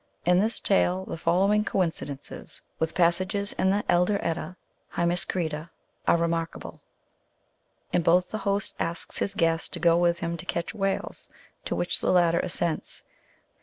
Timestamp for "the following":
1.05-1.63